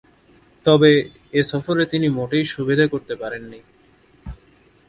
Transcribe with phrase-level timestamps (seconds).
[0.65, 0.91] তবে,
[1.33, 3.59] এ সফরে তিনি মোটেই সুবিধে করতে পারেননি।